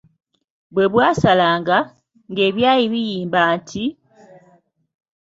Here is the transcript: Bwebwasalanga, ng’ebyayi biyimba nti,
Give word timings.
Bwebwasalanga, 0.73 1.77
ng’ebyayi 2.31 2.85
biyimba 2.91 3.41
nti, 3.57 3.83